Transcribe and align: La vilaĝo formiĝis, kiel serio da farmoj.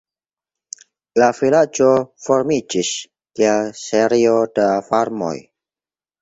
La 1.21 1.27
vilaĝo 1.39 1.89
formiĝis, 2.27 2.89
kiel 3.37 3.69
serio 3.83 4.33
da 4.61 4.67
farmoj. 4.89 5.37